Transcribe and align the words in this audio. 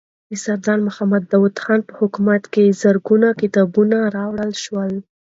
د 0.29 0.31
سردار 0.43 0.79
محمد 0.87 1.23
داود 1.31 1.55
خان 1.63 1.79
په 1.87 1.93
حکومت 1.99 2.43
کې 2.53 2.77
زرګونه 2.81 3.27
کتابونه 3.41 3.97
راوړل 4.15 4.51
شول. 4.63 4.91